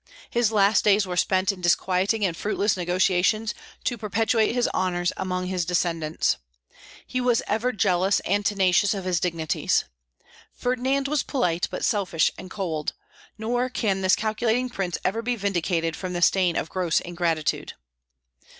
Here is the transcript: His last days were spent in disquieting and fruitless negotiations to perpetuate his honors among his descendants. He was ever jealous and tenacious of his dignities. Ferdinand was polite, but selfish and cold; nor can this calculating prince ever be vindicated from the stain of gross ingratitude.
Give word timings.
His 0.31 0.51
last 0.51 0.83
days 0.83 1.05
were 1.05 1.15
spent 1.15 1.51
in 1.51 1.61
disquieting 1.61 2.25
and 2.25 2.35
fruitless 2.35 2.75
negotiations 2.75 3.53
to 3.83 3.99
perpetuate 3.99 4.51
his 4.51 4.67
honors 4.73 5.13
among 5.15 5.45
his 5.45 5.63
descendants. 5.63 6.37
He 7.05 7.21
was 7.21 7.43
ever 7.45 7.71
jealous 7.71 8.19
and 8.21 8.43
tenacious 8.43 8.95
of 8.95 9.05
his 9.05 9.19
dignities. 9.19 9.83
Ferdinand 10.53 11.07
was 11.07 11.21
polite, 11.21 11.67
but 11.69 11.85
selfish 11.85 12.31
and 12.35 12.49
cold; 12.49 12.93
nor 13.37 13.69
can 13.69 14.01
this 14.01 14.15
calculating 14.15 14.69
prince 14.71 14.97
ever 15.05 15.21
be 15.21 15.35
vindicated 15.35 15.95
from 15.95 16.13
the 16.13 16.23
stain 16.23 16.55
of 16.55 16.67
gross 16.71 16.99
ingratitude. 17.01 17.73